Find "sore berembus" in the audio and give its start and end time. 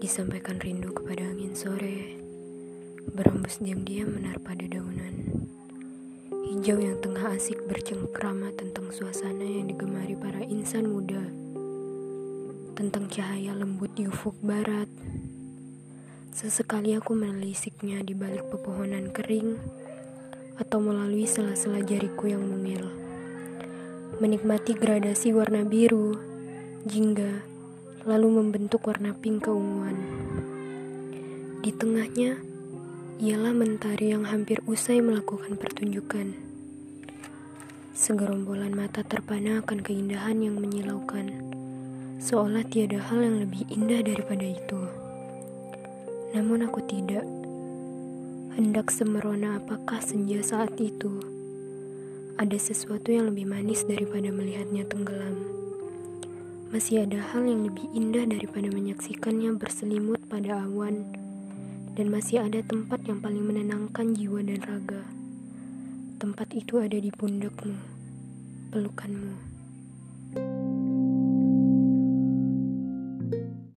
1.52-3.60